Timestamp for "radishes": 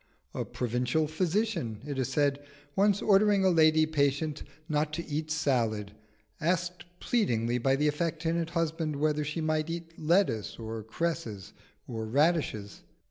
12.07-12.81